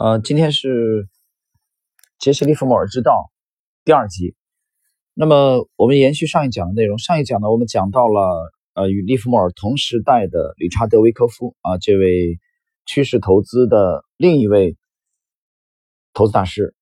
[0.00, 1.08] 呃，今天是
[2.20, 3.32] 杰西·利弗莫尔之道
[3.84, 4.36] 第二集。
[5.12, 12.38] 那么我们延续上一讲的内容，上一讲呢，我们讲到了呃与利弗莫尔同时代的理查德·维科夫啊，这位
[12.86, 14.76] 趋势投资的另一位
[16.12, 16.76] 投资大师。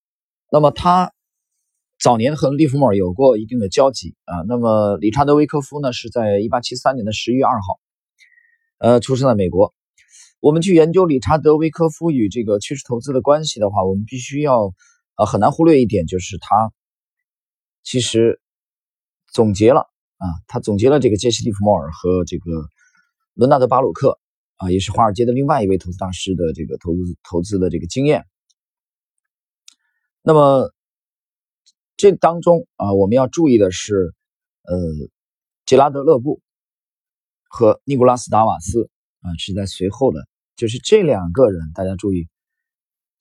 [0.52, 1.14] 那么他
[1.98, 4.44] 早年和利弗莫尔有过一定的交集啊。
[4.46, 7.80] 那么理查德·维科夫呢，是在一八七三年的十一月二号，
[8.76, 9.72] 呃，出生在美国。
[10.46, 14.72] 我们去研究理查德·维科夫与这个趋势投资的关系的话，我们必须要
[15.16, 16.72] 呃很难忽略一点，就是他
[17.82, 18.40] 其实
[19.26, 22.68] 总结了啊，他总结了这个杰西·利弗莫尔和这个
[23.34, 24.20] 伦纳德·巴鲁克
[24.54, 28.24] 啊，也是华尔街的另外一位投资大师的这个投资投资的这个经验。
[30.22, 30.72] 那么
[31.96, 34.14] 这当中啊，我们要注意的是，
[34.62, 34.76] 呃，
[35.64, 36.40] 杰拉德·勒布
[37.48, 38.88] 和尼古拉斯·达瓦斯。
[39.22, 42.28] 啊，是在随后的，就是这两个人，大家注意，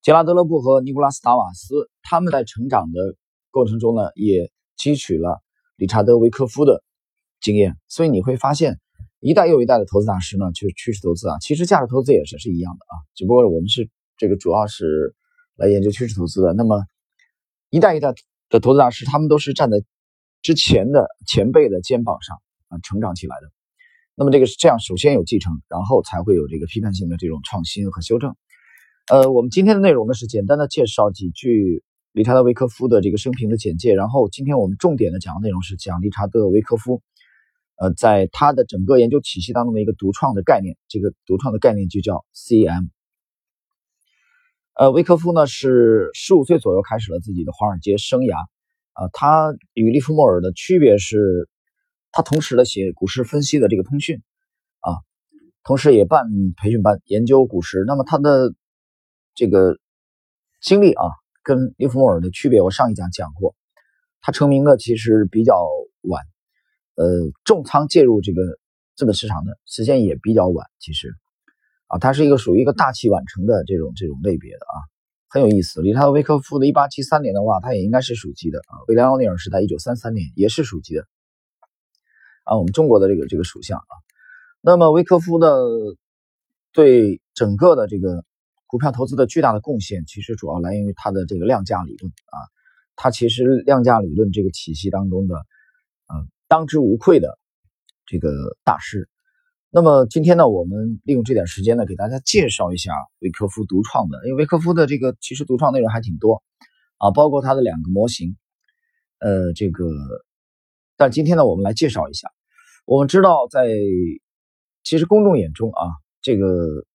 [0.01, 3.15] 杰拉德·勒布和尼古拉斯·达瓦斯，他们在成长的
[3.51, 5.43] 过程中呢，也汲取了
[5.75, 6.81] 理查德·维科夫的
[7.41, 8.79] 经验，所以你会发现，
[9.19, 15.13] 一代又一代的投资大师呢，就是趋势投资啊，其实价值投资也是是一样的啊，只不过我们是这个主要是
[15.55, 16.53] 来研究趋势投资的。
[16.53, 16.85] 那么，
[17.69, 18.13] 一代一代
[18.49, 19.83] 的投资大师，他们都是站在
[20.41, 22.37] 之前的前辈的肩膀上
[22.69, 23.54] 啊成长起来的。
[24.17, 28.33] 那么这个是这样，首先有继承，然后才会有这个批判性的这种创新和修正。
[29.11, 37.01] 呃，我们今天的内容呢是简单的介绍几句理查德·维科夫的这个生平的简介，然后今天我们重点的讲的内容是讲理查德·维科夫，
[37.75, 42.87] 呃，在他的整个研究体系当中的一个独创的概念，这个独创的概念就叫 CM。
[44.75, 48.37] 呃，维科夫呢是十五岁左右开始了自己的华尔街生涯，
[48.93, 51.49] 啊，他与利弗莫尔的区别是。
[52.15, 54.21] 他同时呢写股市分析的这个通讯，
[54.79, 55.03] 啊，
[55.65, 57.83] 同时也办培训班研究股市。
[57.85, 58.53] 那么他的
[59.33, 59.77] 这个
[60.61, 61.03] 经历啊，
[61.43, 63.53] 跟利弗莫尔的区别，我上一讲讲过。
[64.21, 65.67] 他成名的其实比较
[66.03, 66.23] 晚，
[66.95, 67.05] 呃，
[67.43, 68.41] 重仓介入这个
[68.95, 70.65] 资本市场的时间也比较晚。
[70.79, 71.13] 其实，
[71.87, 74.79] 啊，他是一个属于一个大器晚成的这种这种类别的啊，
[75.27, 75.81] 很有意思。
[75.81, 78.87] 理查德·维克夫的1873年的话，他也应该是属鸡的啊。
[78.87, 81.05] 威廉·奥尼尔是在1933年，也是属鸡的。
[82.45, 83.93] 啊，我们中国的这个这个属相啊，
[84.61, 85.47] 那么维科夫呢
[86.71, 88.23] 对整个的这个
[88.67, 92.37] 股票投资的巨大的贡献，其实主要来源于他的这个量价理论啊，
[92.95, 97.39] 他其实量价理论这个体系当中的，呃，当之无愧的
[98.05, 99.09] 这个大师。
[99.71, 106.43] 那么今天呢，我们利用这点时间呢，给大家介绍一下维科夫独创的，因为维科夫的这个其实独创内容还挺多
[106.97, 108.37] 啊，包括他的两个模型，
[109.17, 109.89] 呃，这个。
[110.97, 112.31] 但今天呢，我们来介绍一下。
[112.85, 113.67] 我们知道，在
[114.83, 115.89] 其实公众眼中啊，
[116.21, 116.85] 这个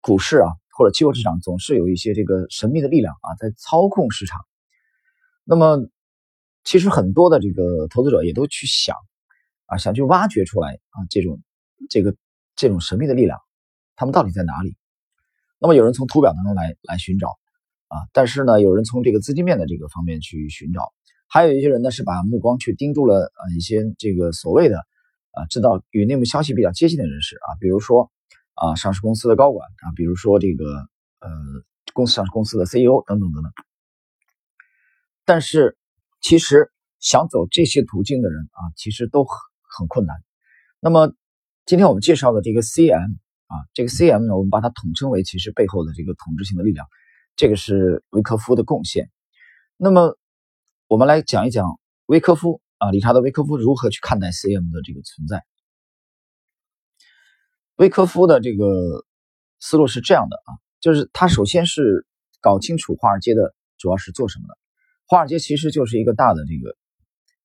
[0.00, 4.40] 股市啊或者期货市场总是有一些这个神秘的力量啊在操控市场。
[5.44, 5.78] 那么，
[6.64, 8.96] 其实很多的这个投资者也都去想
[9.66, 11.42] 啊，想去挖掘出来啊这种
[11.90, 12.16] 这个
[12.54, 13.38] 这种神秘的力量，
[13.94, 14.74] 他们到底在哪里？
[15.58, 17.28] 那么有人从图表当中来来寻找
[17.88, 20.94] 啊，但是呢，有人从这个资金面的这个方面去寻找。
[21.28, 24.78] 还有一些人呢，是把目光去盯住了啊一些这个所谓的
[25.36, 28.10] 啊知道与内幕消息比较接近的人士啊，比如说
[28.54, 30.64] 啊上市公司的高管啊，比如说这个
[31.20, 31.30] 呃
[31.92, 33.52] 公司上市公司的 CEO 等等等等。
[35.26, 35.76] 但是
[36.22, 40.16] 其实想走这些途径的人啊，其实都很很困难。
[40.80, 41.12] 那么
[41.66, 46.86] 今天我们介绍的这个 CM 啊，这个 CM 呢，我们把它统称为其实背后的这个统治性的力量，
[47.36, 49.10] 这个是维克夫的贡献。
[49.76, 50.16] 那么
[50.88, 55.44] 我们来讲一讲维科夫啊，理查德·维科夫如何去看待 CM 的这个存在。
[57.76, 59.04] 威科夫的这个
[59.60, 62.06] 思路是这样的啊，就是他首先是
[62.40, 64.56] 搞清楚华尔街的主要是做什么的。
[65.06, 66.76] 华尔街其实就是一个大的这个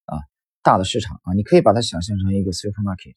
[0.06, 0.20] 啊
[0.64, 3.16] 大的市场啊，你可以把它想象成一个 supermarket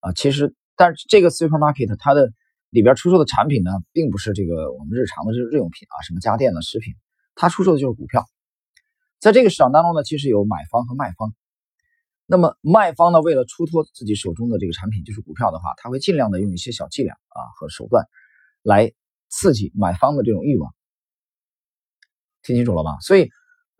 [0.00, 0.12] 啊。
[0.12, 2.32] 其实，但是这个 supermarket 它的
[2.70, 6.94] 里边出售的产品呢，并不是这个我们日常的日日用品啊，什么家电的食品，
[7.34, 8.24] 它出售的就是股票。
[9.22, 11.32] 在这个市场当中呢，其实有买方和卖方。
[12.26, 18.04] 那么卖方呢，为了出脱自己手中的这个产品，就是股票的话，他会尽量的用一些小伎俩啊和手段，
[18.62, 18.92] 来
[19.28, 20.74] 刺激买方的这种欲望。
[22.42, 22.98] 听清楚了吧？
[23.00, 23.30] 所以，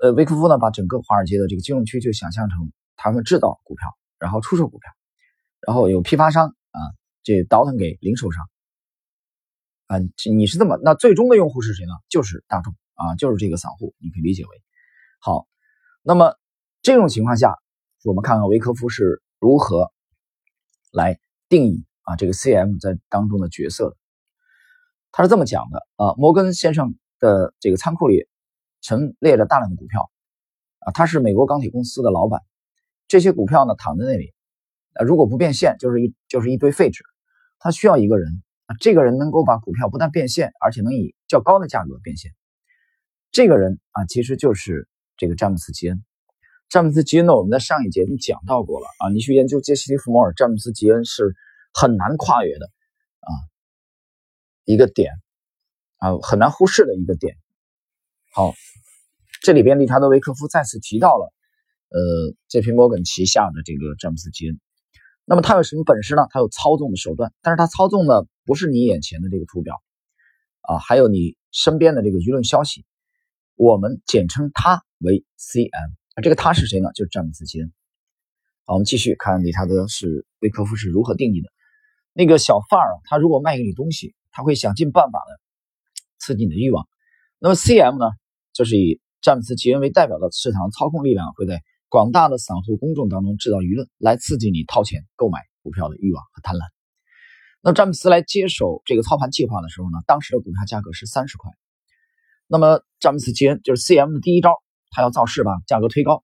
[0.00, 3.88] 呃，维克夫呢，把整个华尔街的这个金融区就想象成他们制造股票，
[4.20, 4.92] 然后出售股票，
[5.66, 6.80] 然后有批发商啊，
[7.24, 8.48] 这倒腾给零售商。
[9.88, 9.98] 啊，
[10.32, 11.94] 你是这么，那最终的用户是谁呢？
[12.08, 14.62] 就是大众啊，就是这个散户，你可以理解为。
[15.24, 15.46] 好，
[16.02, 16.34] 那么
[16.80, 17.56] 这种情况下，
[18.02, 19.92] 我们看看维科夫是如何
[20.90, 23.96] 来定义啊这个 CM 在当中的角色的。
[25.12, 28.26] 他是这么讲的啊，摩根先生的这个仓库里
[28.80, 30.10] 陈列着大量的股票
[30.80, 32.40] 啊，他是美国钢铁公司的老板，
[33.06, 34.34] 这些股票呢躺在那里，
[34.94, 37.04] 啊，如果不变现，就是一就是一堆废纸。
[37.60, 42.32] 他需要一个人啊，这个人能够把股票不但变现，而且能以较高的价格变现。
[43.30, 44.88] 这个人啊，其实就是
[45.22, 46.02] 这个詹姆斯·吉恩。
[46.68, 49.08] 詹姆斯·吉恩呢，我们在上一节已经讲到过了啊。
[49.12, 51.36] 你去研究杰西·利弗摩尔，詹姆斯·吉恩是
[51.72, 52.66] 很难跨越的
[53.20, 53.30] 啊
[54.64, 55.12] 一个点
[55.98, 57.36] 啊，很难忽视的一个点。
[58.34, 58.52] 好，
[59.42, 61.32] 这里边利查德·维克夫再次提到了
[61.90, 62.72] 呃，J.P.
[62.72, 64.58] 摩根旗下的这个詹姆斯·吉恩。
[65.24, 66.26] 那么他有什么本事呢？
[66.30, 69.80] 他有操纵的手段，但是他操纵的不是你眼前的这个图表
[70.62, 72.84] 啊，还有你身边的这个舆论消息。
[73.54, 75.90] 我们简称他为 C.M。
[76.16, 76.90] 那这个他是谁呢？
[76.94, 77.72] 就是詹姆斯·基恩。
[78.64, 81.48] 好，我们继续看理查德是维克夫是如何定义的。
[82.12, 85.40] 那个小贩儿，他如果卖给你东西，他会想尽办法的
[86.18, 86.86] 刺激你的欲望。
[87.38, 88.06] 那么 C.M 呢，
[88.52, 96.60] 就是以詹姆斯·吉恩为代表的市场操控力量，会在广大的散户公众当中制造舆论，来刺激你掏钱购买股票的欲望和贪婪。
[97.62, 101.50] 那詹姆斯来接手这个操盘计划的时候呢，当时的股票价格是三十块。
[102.46, 104.61] 那么詹姆斯·吉恩就是 C.M 的第一招。
[104.92, 106.22] 他要造势吧，价格推高。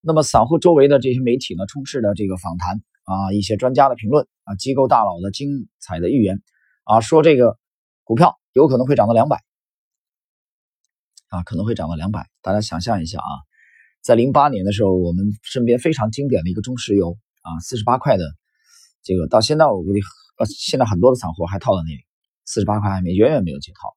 [0.00, 6.40] 那么散户周围的这些媒体呢，充斥着这个访谈啊，一些专家的评论啊，机构大佬的精彩的预言
[6.84, 7.58] 啊，说这个
[8.04, 9.42] 股票有可能会涨到两百
[11.30, 12.28] 啊，可能会涨到两百。
[12.42, 13.32] 大家想象一下啊，
[14.00, 18.24] 在零八年的时候，我们身边非常经典的一个中石油啊，四十八块的
[19.02, 20.00] 这个，到现在我估计
[20.38, 21.98] 呃，现在很多的散户还套在那里，
[22.44, 23.96] 四十八块还没远远没有解套。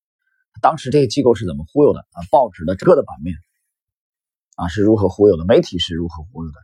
[0.62, 2.26] 当时这个机构是怎么忽悠的啊？
[2.32, 3.36] 报纸的整个的版面。
[4.56, 5.46] 啊，是如何忽悠的？
[5.46, 6.60] 媒体是如何忽悠的？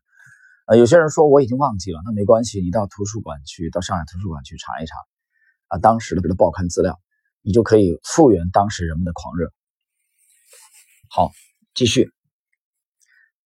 [0.68, 4.98] 呃，有些人说我已经忘记了，那没关系，你到图书馆去，到上海图书馆去查一查，
[5.68, 7.00] 啊，当时的这个报刊资料，
[7.42, 9.54] 你就可以复原当时人们的狂热。
[11.10, 11.32] 好，
[11.74, 12.12] 继续，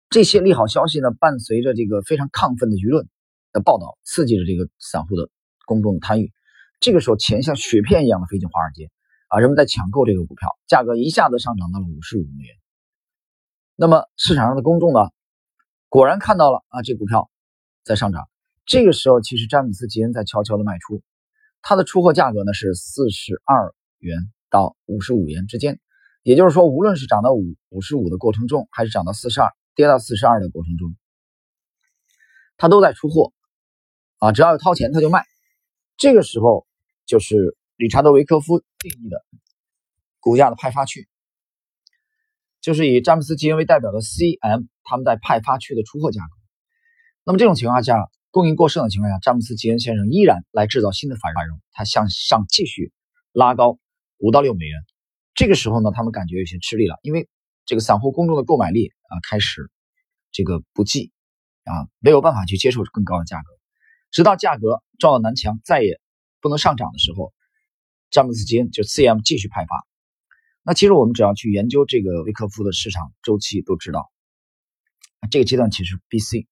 [0.09, 3.07] 这些利好消息呢，伴随着这个非常亢奋的舆论
[3.53, 5.29] 的报道，刺激着这个散户的
[5.67, 6.33] 公众的参与。
[6.79, 8.89] 这个时候，钱像雪片一样的飞进华尔街，
[9.27, 12.60] 啊，人们在抢购这个股票，价格一下子上涨到了五十五美元。
[13.81, 15.09] 那么市场上的公众呢，
[15.89, 17.31] 果然看到了啊，这股票
[17.83, 18.29] 在上涨。
[18.63, 21.01] 这个时候，其实詹姆斯·吉恩在悄悄的卖出，
[21.63, 25.79] 他的出货价格呢是四十二元到五十五元之间。
[26.21, 30.95] 也就是说，无论是涨到五五十五的过程中，还是涨到四十二、跌到四十二的过程中，
[32.57, 33.33] 他都在出货
[34.19, 35.25] 啊，只要有掏钱他就卖。
[35.97, 36.67] 这个时候
[37.07, 39.25] 就是理查德·维科夫定义的
[40.19, 41.07] 股价的派发区。
[42.61, 46.29] 就是以詹姆斯·吉恩为代表的 C.M，他们在派发区的出货价格。
[47.23, 52.93] 那么这种情况下，供应过剩的情况下，詹姆斯·吉恩先生依然来制造新的繁荣，他向上继续
[53.31, 53.79] 拉高
[54.17, 54.79] 五到六美元。
[55.33, 57.27] 这个时候呢，他们感觉有些吃力了，因为
[57.65, 59.69] 这个散户公众的购买力啊开始
[60.31, 61.11] 这个不济
[61.63, 63.51] 啊，没有办法去接受更高的价格。
[64.11, 65.99] 直到价格撞到南墙，再也
[66.41, 67.33] 不能上涨的时候，
[68.11, 69.90] 詹姆斯·吉恩就 C.M 继续派发。
[70.63, 74.11] 那其实我们只要去研究这个维克夫的市场周期，都知道，
[75.31, 76.47] 这个阶段其实 B C，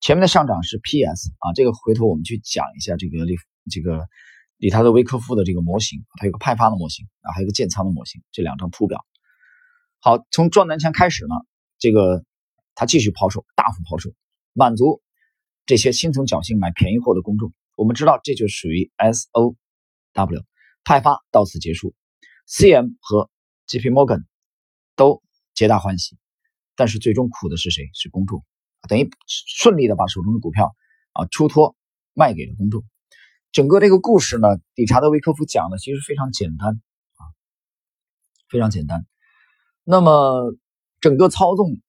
[0.00, 3.36] 前面的上涨是 P S 啊，这个回头我们去讲一下这个利
[3.70, 4.06] 这个
[4.58, 9.04] 理查德维克夫的这个模型，它有个派发的模型啊，还有个建仓的模型，这两张图表。
[10.00, 11.34] 好，从撞南墙开始呢，
[11.78, 12.22] 这个
[12.74, 14.10] 他继续抛售，大幅抛售，
[14.52, 15.00] 满足
[15.64, 17.54] 这些心存侥幸买便宜货的公众。
[17.76, 19.56] 我们知道这就属于 S O
[20.12, 20.42] W
[20.84, 21.94] 派发到此结束
[22.46, 23.30] ，C M 和
[23.66, 23.90] J.P.
[23.90, 24.24] Morgan
[24.96, 25.22] 都
[25.54, 26.18] 皆大欢喜，
[26.76, 27.90] 但是最终苦的是谁？
[27.94, 28.44] 是公众，
[28.88, 30.74] 等于顺利的把手中的股票
[31.12, 31.76] 啊出脱
[32.12, 32.84] 卖给了公众。
[33.52, 37.22] 整个这个故事呢，理查德·维克夫讲的其实非常简单啊，
[38.48, 39.06] 非常简单。
[39.84, 40.54] 那么
[41.00, 41.80] 整个操纵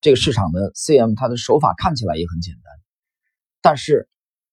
[0.00, 1.14] 这个市场的 C.M.
[1.14, 2.62] 他的手法看起来也很简单，
[3.60, 4.08] 但是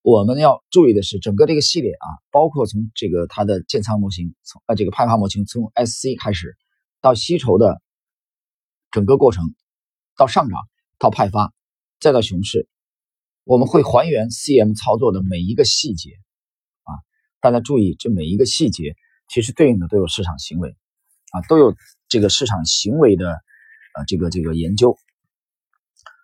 [0.10, 6.16] 我们要注意的是，整个这个系列啊，包括从这个它的建仓模型，从呃这个派发模型，从 S.C.
[6.16, 6.56] 开始。
[7.02, 7.82] 到吸筹的
[8.90, 9.54] 整个过程，
[10.16, 10.60] 到上涨，
[10.98, 11.54] 到派发，
[12.00, 12.70] 再到熊市，
[13.44, 16.12] 我们会还原 CM 操作的每一个细节
[16.84, 16.92] 啊！
[17.42, 18.96] 大家注意，这每一个细节
[19.28, 20.76] 其实对应的都有市场行为
[21.32, 21.76] 啊，都有
[22.08, 23.30] 这个市场行为的
[23.94, 24.98] 呃这个这个研究。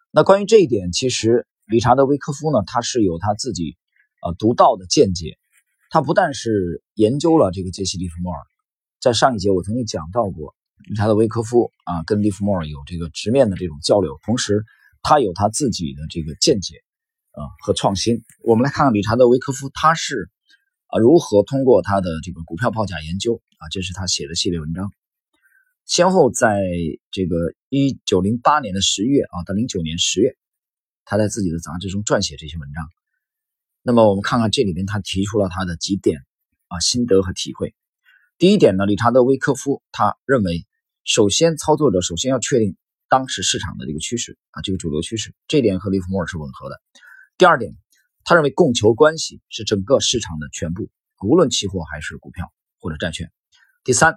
[0.09, 3.77] 那关于这一点，其实理查德·维科夫呢，他是有他自己
[4.21, 5.37] 呃独到的见解。
[5.89, 8.41] 他不但是研究了这个杰西·利弗莫尔，
[8.99, 10.55] 在上一节我曾经讲到过。
[10.89, 14.65] 理查德·维科夫啊，跟利弗莫尔有这个直面的这种交流，同时
[15.01, 16.75] 他有他自己的这个见解
[17.31, 18.23] 啊和创新。
[18.43, 20.29] 我们来看看理查德·维科夫他是
[20.87, 24.91] 啊如何通过他的这个股票报价研究啊，这是他写的系列文章。
[25.85, 26.61] 先后在
[27.11, 30.35] 这个一九零八年的十月啊到零九年十月，
[31.05, 32.83] 他在自己的杂志中撰写这些文章。
[33.81, 36.25] 那么我们看看这里边他提出了他的几点
[36.67, 37.75] 啊心得和体会。
[38.37, 40.65] 第一点呢，理查德·威科夫他认为，
[41.03, 42.77] 首先操作者首先要确定
[43.09, 46.81] 当时市场的这个趋势啊这个主流趋势，这点和利弗莫尔是吻合的。
[47.37, 47.73] 第二点，
[48.23, 50.89] 他认为供求关系是整个市场的全部，
[51.21, 53.31] 无论期货还是股票或者债券。
[53.83, 54.15] 第三，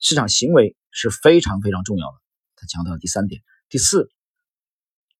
[0.00, 2.14] 市场行为是非常非常重要的。
[2.56, 3.42] 他强调第三点。
[3.68, 4.10] 第四，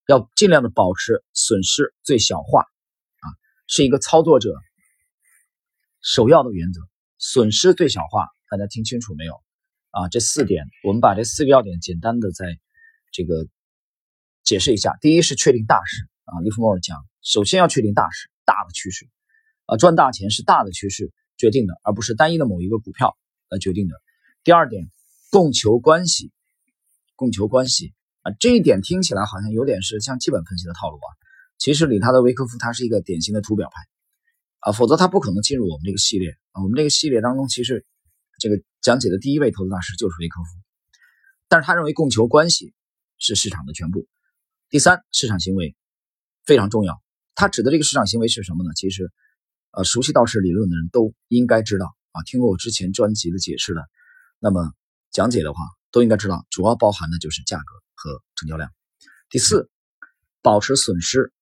[0.06, 3.26] 要尽量的保持损失最小化，啊，
[3.66, 4.54] 是一个操作者
[6.00, 6.80] 首要的原则。
[7.18, 9.40] 损失最小化，大家听清楚没有？
[9.90, 12.59] 啊，这四点，我们把这四个要点简单的在
[13.12, 13.47] 这个
[14.42, 14.97] 解释一下。
[15.00, 19.09] 第一是确定大势啊，利弗莫尔讲，首先要确定大势，大的趋势，
[19.66, 23.16] 啊，赚大钱是大的趋势决定的，而不是单一的某一个股票
[23.49, 23.94] 来决定的。
[24.42, 24.90] 第二点，
[25.30, 26.32] 供求关系，
[27.14, 31.11] 供求关系啊，这一点听起来好像有点是像基本分析的套路啊。
[31.59, 33.83] 其实，理查德·维克夫他是一个典型的图表派
[34.61, 36.62] 啊，否则他不可能进入我们这个系列啊。
[36.62, 37.85] 我们这个系列当中，其实
[38.38, 40.49] 这个讲解的第一位投资大师就是维克夫，
[41.49, 42.75] 但是他认为供求关系
[43.19, 44.09] 是市场的全部。
[44.71, 45.76] 第三，市场行为
[46.45, 47.00] 非常重要。
[47.35, 48.73] 他指的这个市场行为是什么呢？
[48.75, 49.11] 其实，
[49.71, 53.83] 呃，熟悉道氏理论的人都应该知道啊，听过我之前专辑的解释的。
[54.41, 54.73] 那么
[55.12, 55.61] 讲解的话，
[55.92, 58.72] 都应该知道，主要包含的就是价格和成交量。
[59.30, 59.70] 第四，
[60.42, 61.32] 保持损失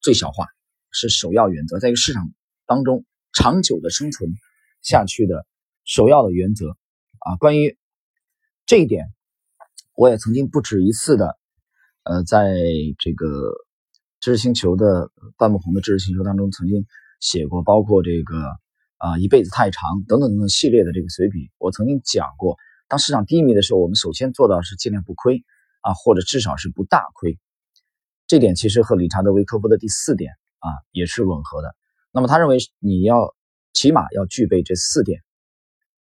[0.00, 0.46] 最小化
[0.90, 2.32] 是首要原则，在一个市场
[2.64, 4.30] 当中长久的生存
[4.80, 5.46] 下去的
[5.84, 6.70] 首要的原则
[7.18, 7.36] 啊。
[7.36, 7.76] 关于
[8.64, 9.12] 这一点，
[9.94, 11.36] 我也曾经不止一次的，
[12.04, 12.54] 呃，在
[12.98, 13.52] 这个
[14.20, 16.86] 知识星球的半木红的知识星球当中曾经
[17.20, 18.42] 写过，包括这个。
[19.02, 22.56] 啊，一辈子太长，等等等等系列的这个随笔，我曾经讲过，
[22.92, 25.46] 当市场低迷的时候，我们首先做到是尽量不亏
[25.80, 27.38] 啊，或者至少是不大亏。
[28.26, 31.74] 这点其实和理查德·维科夫的第四点啊也是吻合的。
[32.12, 33.34] 那么他认为你要
[33.72, 35.22] 起码要具备这四点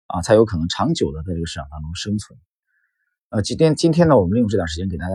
[0.05, 2.37] 啊，才有可能长久的在这个市场当中生存。
[3.29, 5.13] 呃，今天今天呢，我们利用这段时间给大家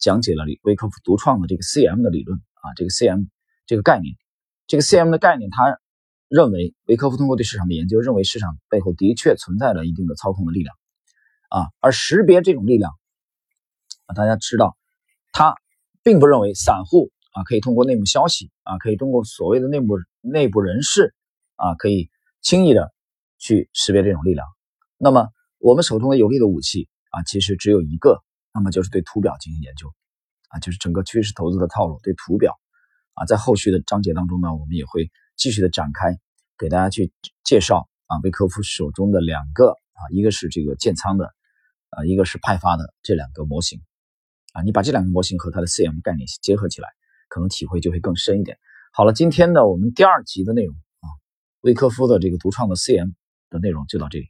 [0.00, 3.28] 讲解了维科夫独创的这个 CM 的理论啊，这个 CM
[3.64, 4.16] 这个概念，
[4.66, 5.78] 这个 CM 的概念他。
[6.28, 10.74] 认为维科夫通过对市场的研究，认为市场背后的确存在了一定的操控的力量，
[11.48, 12.92] 啊，而识别这种力量，
[14.06, 14.76] 啊，大家知道，
[15.32, 15.54] 他
[16.02, 21.14] 并不认为散户啊可以通过内幕消息啊，可以通过所谓的内部内部人士
[21.56, 22.10] 啊，可以
[22.40, 22.92] 轻易的
[23.38, 24.46] 去识别这种力量。
[24.98, 28.22] 那么我们手中的有力的武器啊，其实只有一个，
[28.52, 29.92] 那么就是对图表进行研究，
[30.48, 32.54] 啊，就是整个趋势投资的套路，对图表，
[33.14, 35.10] 啊，在后续的章节当中呢，我们也会。
[35.38, 36.16] 继续的展开，
[36.56, 37.12] 给大家去
[37.44, 41.32] 介绍啊，维科夫手中的两个啊，一个是这个建仓的，
[41.90, 43.80] 啊，一个是派发的这两个模型，
[44.52, 46.88] 啊，你把这两个模型和它的 CM 概念结合起来，
[47.28, 48.58] 可能体会就会更深一点。
[48.92, 51.08] 好了，今天呢，我们第二集的内容啊，
[51.62, 53.14] 威科夫的这个独创的 CM
[53.50, 54.28] 的内容就到这里。